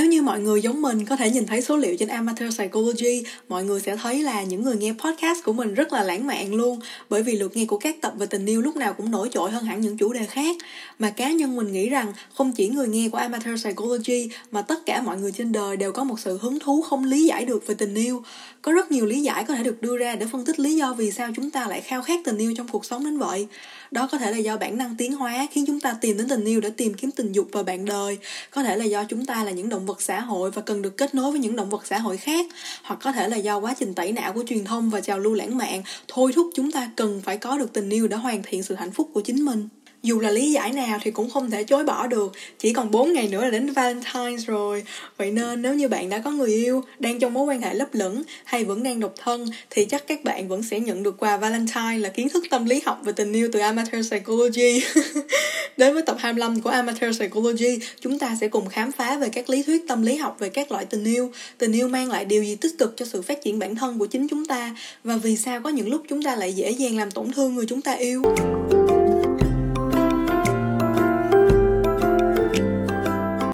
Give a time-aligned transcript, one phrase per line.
[0.00, 3.22] Nếu như mọi người giống mình có thể nhìn thấy số liệu trên Amateur Psychology,
[3.48, 6.54] mọi người sẽ thấy là những người nghe podcast của mình rất là lãng mạn
[6.54, 9.28] luôn, bởi vì lượt nghe của các tập về tình yêu lúc nào cũng nổi
[9.32, 10.56] trội hơn hẳn những chủ đề khác.
[10.98, 14.86] Mà cá nhân mình nghĩ rằng không chỉ người nghe của Amateur Psychology mà tất
[14.86, 17.66] cả mọi người trên đời đều có một sự hứng thú không lý giải được
[17.66, 18.22] về tình yêu.
[18.62, 20.94] Có rất nhiều lý giải có thể được đưa ra để phân tích lý do
[20.94, 23.46] vì sao chúng ta lại khao khát tình yêu trong cuộc sống đến vậy.
[23.90, 26.44] Đó có thể là do bản năng tiến hóa khiến chúng ta tìm đến tình
[26.44, 28.18] yêu để tìm kiếm tình dục và bạn đời.
[28.50, 30.82] Có thể là do chúng ta là những động vật vật xã hội và cần
[30.82, 32.46] được kết nối với những động vật xã hội khác.
[32.82, 35.34] Hoặc có thể là do quá trình tẩy não của truyền thông và trào lưu
[35.34, 38.62] lãng mạn, thôi thúc chúng ta cần phải có được tình yêu để hoàn thiện
[38.62, 39.68] sự hạnh phúc của chính mình
[40.02, 42.32] dù là lý giải nào thì cũng không thể chối bỏ được.
[42.58, 44.84] Chỉ còn 4 ngày nữa là đến Valentine's rồi.
[45.16, 47.88] Vậy nên nếu như bạn đã có người yêu, đang trong mối quan hệ lấp
[47.92, 51.36] lửng hay vẫn đang độc thân, thì chắc các bạn vẫn sẽ nhận được quà
[51.36, 54.82] Valentine là kiến thức tâm lý học về tình yêu từ Amateur Psychology.
[55.76, 59.50] Đến với tập 25 của Amateur Psychology, chúng ta sẽ cùng khám phá về các
[59.50, 61.32] lý thuyết tâm lý học về các loại tình yêu.
[61.58, 64.06] Tình yêu mang lại điều gì tích cực cho sự phát triển bản thân của
[64.06, 64.76] chính chúng ta?
[65.04, 67.66] Và vì sao có những lúc chúng ta lại dễ dàng làm tổn thương người
[67.66, 68.22] chúng ta yêu?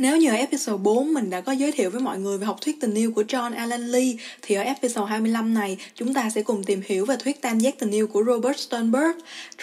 [0.06, 2.60] Nếu như ở episode 4 mình đã có giới thiệu với mọi người về học
[2.60, 4.12] thuyết tình yêu của John Allen Lee,
[4.42, 7.78] thì ở episode 25 này chúng ta sẽ cùng tìm hiểu về thuyết tam giác
[7.78, 9.16] tình yêu của Robert Sternberg.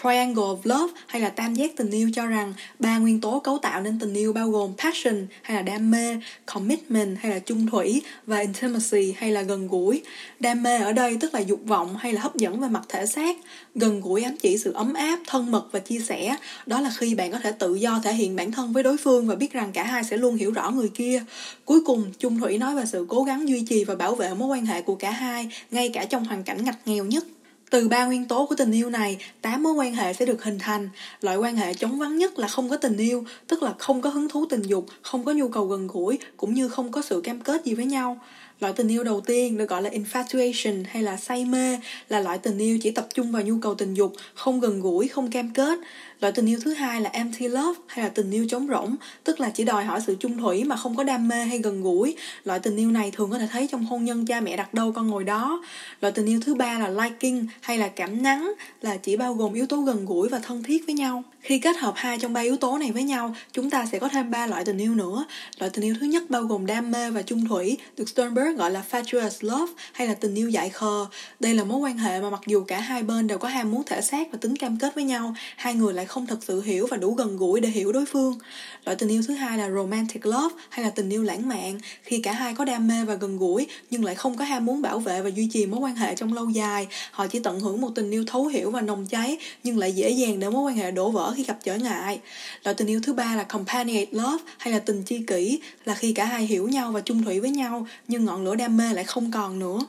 [0.03, 3.57] Triangle of Love hay là tam giác tình yêu cho rằng ba nguyên tố cấu
[3.57, 7.67] tạo nên tình yêu bao gồm passion hay là đam mê, commitment hay là chung
[7.67, 10.01] thủy và intimacy hay là gần gũi.
[10.39, 13.05] Đam mê ở đây tức là dục vọng hay là hấp dẫn về mặt thể
[13.05, 13.37] xác.
[13.75, 16.35] Gần gũi ám chỉ sự ấm áp, thân mật và chia sẻ.
[16.65, 19.27] Đó là khi bạn có thể tự do thể hiện bản thân với đối phương
[19.27, 21.23] và biết rằng cả hai sẽ luôn hiểu rõ người kia.
[21.65, 24.47] Cuối cùng, Chung Thủy nói về sự cố gắng duy trì và bảo vệ mối
[24.47, 27.25] quan hệ của cả hai, ngay cả trong hoàn cảnh ngặt nghèo nhất.
[27.69, 30.59] Từ ba nguyên tố của tình yêu này, tám mối quan hệ sẽ được hình
[30.59, 30.89] thành.
[31.21, 34.09] Loại quan hệ chống vắng nhất là không có tình yêu, tức là không có
[34.09, 37.21] hứng thú tình dục, không có nhu cầu gần gũi, cũng như không có sự
[37.21, 38.19] cam kết gì với nhau.
[38.59, 42.37] Loại tình yêu đầu tiên được gọi là infatuation hay là say mê là loại
[42.37, 45.53] tình yêu chỉ tập trung vào nhu cầu tình dục, không gần gũi, không cam
[45.53, 45.79] kết.
[46.19, 49.39] Loại tình yêu thứ hai là empty love hay là tình yêu trống rỗng, tức
[49.39, 52.15] là chỉ đòi hỏi sự chung thủy mà không có đam mê hay gần gũi.
[52.43, 54.91] Loại tình yêu này thường có thể thấy trong hôn nhân cha mẹ đặt đâu
[54.91, 55.63] con ngồi đó.
[56.01, 59.53] Loại tình yêu thứ ba là liking hay là cảm nắng là chỉ bao gồm
[59.53, 61.23] yếu tố gần gũi và thân thiết với nhau.
[61.43, 64.07] Khi kết hợp hai trong ba yếu tố này với nhau, chúng ta sẽ có
[64.07, 65.25] thêm ba loại tình yêu nữa.
[65.59, 68.71] Loại tình yêu thứ nhất bao gồm đam mê và chung thủy, được Sternberg gọi
[68.71, 71.05] là fatuous love hay là tình yêu dại khờ.
[71.39, 73.83] Đây là mối quan hệ mà mặc dù cả hai bên đều có ham muốn
[73.83, 76.87] thể xác và tính cam kết với nhau, hai người lại không thật sự hiểu
[76.89, 78.37] và đủ gần gũi để hiểu đối phương.
[78.85, 82.19] Loại tình yêu thứ hai là romantic love hay là tình yêu lãng mạn, khi
[82.19, 84.99] cả hai có đam mê và gần gũi nhưng lại không có ham muốn bảo
[84.99, 86.87] vệ và duy trì mối quan hệ trong lâu dài.
[87.11, 90.09] Họ chỉ tận hưởng một tình yêu thấu hiểu và nồng cháy nhưng lại dễ
[90.09, 92.19] dàng để mối quan hệ đổ vỡ khi gặp trở ngại.
[92.63, 96.13] Loại tình yêu thứ ba là companionate love hay là tình chi kỷ, là khi
[96.13, 99.03] cả hai hiểu nhau và chung thủy với nhau nhưng ngọn lửa đam mê lại
[99.03, 99.79] không còn nữa.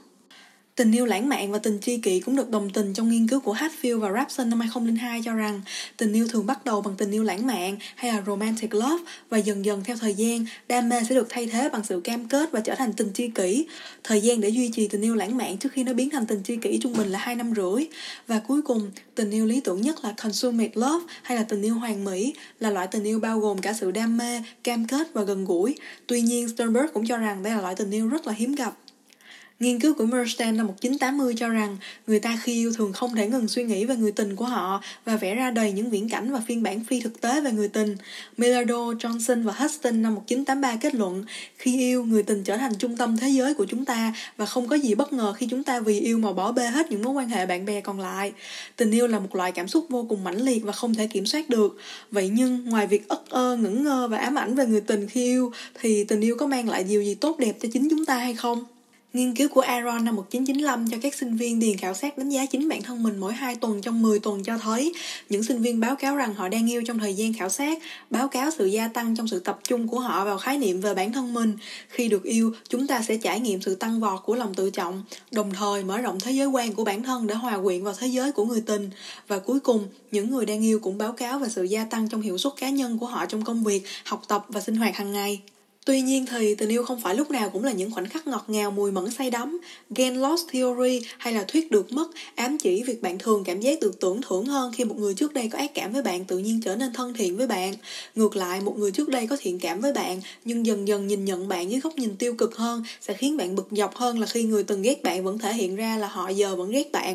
[0.76, 3.40] Tình yêu lãng mạn và tình chi kỷ cũng được đồng tình trong nghiên cứu
[3.40, 5.60] của Hatfield và Rapson năm 2002 cho rằng
[5.96, 9.38] tình yêu thường bắt đầu bằng tình yêu lãng mạn hay là romantic love và
[9.38, 12.52] dần dần theo thời gian, đam mê sẽ được thay thế bằng sự cam kết
[12.52, 13.66] và trở thành tình chi kỷ.
[14.04, 16.42] Thời gian để duy trì tình yêu lãng mạn trước khi nó biến thành tình
[16.42, 17.86] chi kỷ trung bình là 2 năm rưỡi.
[18.26, 21.74] Và cuối cùng, tình yêu lý tưởng nhất là consummate love hay là tình yêu
[21.74, 25.22] hoàn mỹ là loại tình yêu bao gồm cả sự đam mê, cam kết và
[25.22, 25.74] gần gũi.
[26.06, 28.76] Tuy nhiên, Sternberg cũng cho rằng đây là loại tình yêu rất là hiếm gặp.
[29.64, 31.76] Nghiên cứu của Merstein năm 1980 cho rằng
[32.06, 34.82] người ta khi yêu thường không thể ngừng suy nghĩ về người tình của họ
[35.04, 37.68] và vẽ ra đầy những viễn cảnh và phiên bản phi thực tế về người
[37.68, 37.96] tình.
[38.36, 41.24] Millardo, Johnson và Huston năm 1983 kết luận
[41.56, 44.68] khi yêu, người tình trở thành trung tâm thế giới của chúng ta và không
[44.68, 47.12] có gì bất ngờ khi chúng ta vì yêu mà bỏ bê hết những mối
[47.12, 48.32] quan hệ bạn bè còn lại.
[48.76, 51.26] Tình yêu là một loại cảm xúc vô cùng mãnh liệt và không thể kiểm
[51.26, 51.76] soát được.
[52.10, 55.24] Vậy nhưng ngoài việc ất ơ, ngẩn ngơ và ám ảnh về người tình khi
[55.24, 58.18] yêu thì tình yêu có mang lại điều gì tốt đẹp cho chính chúng ta
[58.18, 58.64] hay không?
[59.14, 62.46] Nghiên cứu của Aaron năm 1995 cho các sinh viên điền khảo sát đánh giá
[62.46, 64.92] chính bản thân mình mỗi 2 tuần trong 10 tuần cho thấy
[65.28, 67.78] những sinh viên báo cáo rằng họ đang yêu trong thời gian khảo sát,
[68.10, 70.94] báo cáo sự gia tăng trong sự tập trung của họ vào khái niệm về
[70.94, 71.56] bản thân mình.
[71.88, 75.02] Khi được yêu, chúng ta sẽ trải nghiệm sự tăng vọt của lòng tự trọng,
[75.30, 78.06] đồng thời mở rộng thế giới quan của bản thân để hòa quyện vào thế
[78.06, 78.90] giới của người tình.
[79.28, 82.20] Và cuối cùng, những người đang yêu cũng báo cáo về sự gia tăng trong
[82.20, 85.12] hiệu suất cá nhân của họ trong công việc, học tập và sinh hoạt hàng
[85.12, 85.40] ngày.
[85.84, 88.44] Tuy nhiên thì tình yêu không phải lúc nào cũng là những khoảnh khắc ngọt
[88.48, 89.60] ngào mùi mẫn say đắm.
[89.90, 93.80] Gain loss theory hay là thuyết được mất ám chỉ việc bạn thường cảm giác
[93.80, 96.38] được tưởng thưởng hơn khi một người trước đây có ác cảm với bạn tự
[96.38, 97.74] nhiên trở nên thân thiện với bạn.
[98.14, 101.24] Ngược lại, một người trước đây có thiện cảm với bạn nhưng dần dần nhìn
[101.24, 104.26] nhận bạn với góc nhìn tiêu cực hơn sẽ khiến bạn bực dọc hơn là
[104.26, 107.14] khi người từng ghét bạn vẫn thể hiện ra là họ giờ vẫn ghét bạn.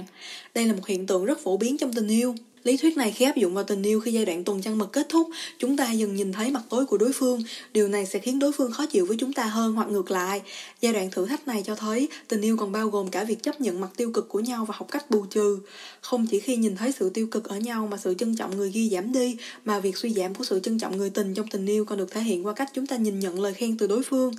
[0.54, 2.36] Đây là một hiện tượng rất phổ biến trong tình yêu.
[2.64, 4.88] Lý thuyết này khi áp dụng vào tình yêu khi giai đoạn tuần trăng mật
[4.94, 5.30] kết thúc,
[5.60, 7.44] chúng ta dần nhìn thấy mặt tối của đối phương.
[7.74, 10.42] Điều này sẽ khiến đối phương khó chịu với chúng ta hơn hoặc ngược lại.
[10.82, 13.62] Giai đoạn thử thách này cho thấy tình yêu còn bao gồm cả việc chấp
[13.62, 15.60] nhận mặt tiêu cực của nhau và học cách bù trừ.
[16.02, 18.72] Không chỉ khi nhìn thấy sự tiêu cực ở nhau mà sự trân trọng người
[18.72, 21.66] ghi giảm đi, mà việc suy giảm của sự trân trọng người tình trong tình
[21.66, 24.04] yêu còn được thể hiện qua cách chúng ta nhìn nhận lời khen từ đối
[24.04, 24.34] phương.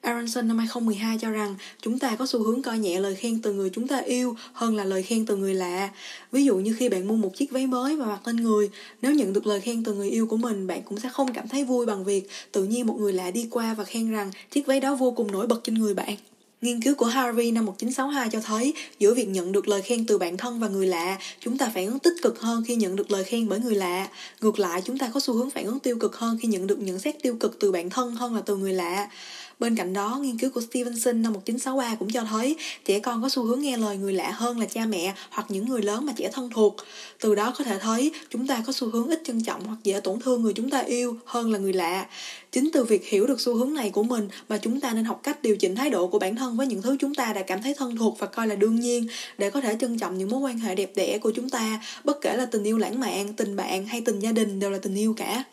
[0.00, 3.52] Aronson năm 2012 cho rằng chúng ta có xu hướng coi nhẹ lời khen từ
[3.52, 5.90] người chúng ta yêu hơn là lời khen từ người lạ.
[6.32, 8.70] Ví dụ như khi bạn mua một chiếc váy mới và mặc lên người,
[9.02, 11.48] nếu nhận được lời khen từ người yêu của mình, bạn cũng sẽ không cảm
[11.48, 14.66] thấy vui bằng việc tự nhiên một người lạ đi qua và khen rằng chiếc
[14.66, 16.16] váy đó vô cùng nổi bật trên người bạn.
[16.60, 20.18] Nghiên cứu của Harvey năm 1962 cho thấy giữa việc nhận được lời khen từ
[20.18, 23.10] bản thân và người lạ, chúng ta phản ứng tích cực hơn khi nhận được
[23.10, 24.08] lời khen bởi người lạ.
[24.40, 26.78] Ngược lại, chúng ta có xu hướng phản ứng tiêu cực hơn khi nhận được
[26.78, 29.08] nhận xét tiêu cực từ bản thân hơn là từ người lạ.
[29.60, 33.28] Bên cạnh đó, nghiên cứu của Stevenson năm 1963 cũng cho thấy trẻ con có
[33.28, 36.12] xu hướng nghe lời người lạ hơn là cha mẹ hoặc những người lớn mà
[36.16, 36.76] trẻ thân thuộc.
[37.20, 40.00] Từ đó có thể thấy chúng ta có xu hướng ít trân trọng hoặc dễ
[40.00, 42.06] tổn thương người chúng ta yêu hơn là người lạ.
[42.52, 45.20] Chính từ việc hiểu được xu hướng này của mình mà chúng ta nên học
[45.22, 47.62] cách điều chỉnh thái độ của bản thân với những thứ chúng ta đã cảm
[47.62, 49.06] thấy thân thuộc và coi là đương nhiên
[49.38, 52.20] để có thể trân trọng những mối quan hệ đẹp đẽ của chúng ta, bất
[52.20, 54.94] kể là tình yêu lãng mạn, tình bạn hay tình gia đình đều là tình
[54.94, 55.44] yêu cả.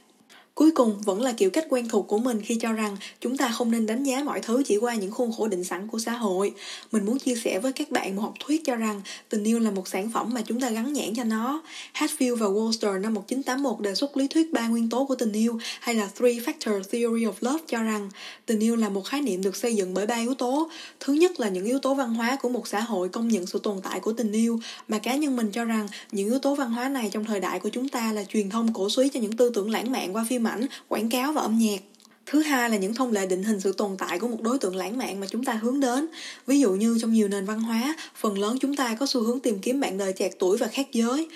[0.57, 3.51] Cuối cùng vẫn là kiểu cách quen thuộc của mình khi cho rằng chúng ta
[3.51, 6.12] không nên đánh giá mọi thứ chỉ qua những khuôn khổ định sẵn của xã
[6.12, 6.54] hội.
[6.92, 9.71] Mình muốn chia sẻ với các bạn một học thuyết cho rằng tình yêu là
[9.71, 11.62] một sản phẩm mà chúng ta gắn nhãn cho nó.
[11.94, 15.59] Hatfield và Wolster năm 1981 đề xuất lý thuyết ba nguyên tố của tình yêu
[15.80, 18.10] hay là Three Factor Theory of Love cho rằng
[18.45, 20.69] tình yêu là một khái niệm được xây dựng bởi ba yếu tố.
[21.00, 23.60] Thứ nhất là những yếu tố văn hóa của một xã hội công nhận sự
[23.63, 26.71] tồn tại của tình yêu, mà cá nhân mình cho rằng những yếu tố văn
[26.71, 29.38] hóa này trong thời đại của chúng ta là truyền thông cổ suý cho những
[29.38, 31.82] tư tưởng lãng mạn qua phim ảnh, quảng cáo và âm nhạc.
[32.26, 34.76] Thứ hai là những thông lệ định hình sự tồn tại của một đối tượng
[34.76, 36.08] lãng mạn mà chúng ta hướng đến.
[36.48, 39.40] Ví dụ như trong nhiều nền văn hóa, phần lớn chúng ta có xu hướng
[39.40, 41.28] tìm kiếm bạn đời chạc tuổi và khác giới.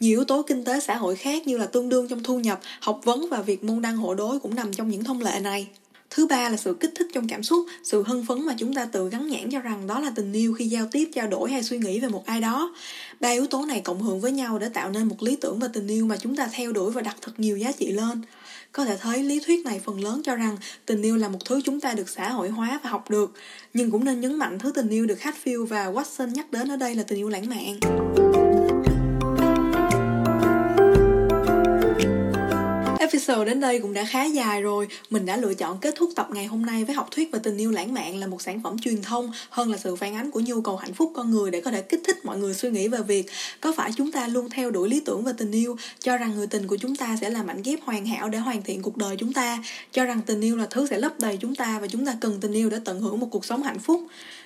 [0.00, 2.60] Nhiều yếu tố kinh tế xã hội khác như là tương đương trong thu nhập,
[2.80, 5.66] học vấn và việc môn đăng hộ đối cũng nằm trong những thông lệ này.
[6.10, 8.84] Thứ ba là sự kích thích trong cảm xúc, sự hưng phấn mà chúng ta
[8.84, 11.62] tự gắn nhãn cho rằng đó là tình yêu khi giao tiếp, trao đổi hay
[11.62, 12.74] suy nghĩ về một ai đó.
[13.20, 15.68] Ba yếu tố này cộng hưởng với nhau để tạo nên một lý tưởng và
[15.68, 18.22] tình yêu mà chúng ta theo đuổi và đặt thật nhiều giá trị lên.
[18.72, 20.56] Có thể thấy lý thuyết này phần lớn cho rằng
[20.86, 23.32] tình yêu là một thứ chúng ta được xã hội hóa và học được,
[23.74, 26.76] nhưng cũng nên nhấn mạnh thứ tình yêu được Hatfield và Watson nhắc đến ở
[26.76, 28.37] đây là tình yêu lãng mạn.
[33.12, 36.28] Episode đến đây cũng đã khá dài rồi, mình đã lựa chọn kết thúc tập
[36.30, 38.78] ngày hôm nay với học thuyết về tình yêu lãng mạn là một sản phẩm
[38.78, 41.60] truyền thông hơn là sự phản ánh của nhu cầu hạnh phúc con người để
[41.60, 43.26] có thể kích thích mọi người suy nghĩ về việc
[43.60, 46.46] có phải chúng ta luôn theo đuổi lý tưởng về tình yêu, cho rằng người
[46.46, 49.16] tình của chúng ta sẽ là mảnh ghép hoàn hảo để hoàn thiện cuộc đời
[49.16, 49.58] chúng ta,
[49.92, 52.38] cho rằng tình yêu là thứ sẽ lấp đầy chúng ta và chúng ta cần
[52.40, 54.02] tình yêu để tận hưởng một cuộc sống hạnh phúc.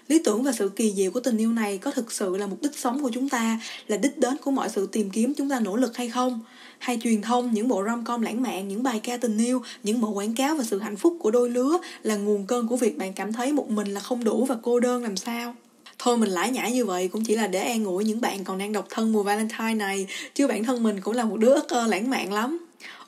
[0.08, 2.62] Lý tưởng và sự kỳ diệu của tình yêu này có thực sự là mục
[2.62, 5.60] đích sống của chúng ta, là đích đến của mọi sự tìm kiếm chúng ta
[5.60, 6.40] nỗ lực hay không?
[6.82, 10.12] hay truyền thông những bộ rom-com lãng mạn, những bài ca tình yêu, những mẫu
[10.12, 13.12] quảng cáo và sự hạnh phúc của đôi lứa là nguồn cơn của việc bạn
[13.12, 15.54] cảm thấy một mình là không đủ và cô đơn làm sao?
[15.98, 18.58] Thôi mình lãi nhãi như vậy cũng chỉ là để an ủi những bạn còn
[18.58, 21.66] đang độc thân mùa Valentine này, chứ bản thân mình cũng là một đứa ức
[21.88, 22.58] lãng mạn lắm.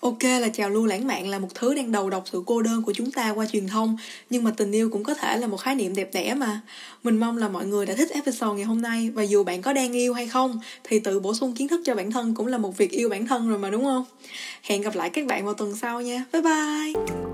[0.01, 2.83] Ok, là trào lưu lãng mạn là một thứ đang đầu độc sự cô đơn
[2.83, 3.97] của chúng ta qua truyền thông,
[4.31, 6.61] Nhưng mà tình yêu cũng có thể là một khái niệm đẹp đẽ mà.
[7.03, 9.73] Mình mong là mọi người đã thích episode ngày hôm nay, Và dù bạn có
[9.73, 12.59] đang yêu hay không, Thì tự bổ sung kiến thức cho bản thân cũng là
[12.59, 14.05] một việc yêu bản thân rồi mà, đúng không?
[14.63, 16.25] Hẹn gặp lại các bạn vào tuần sau nha.
[16.33, 17.34] Bye bye!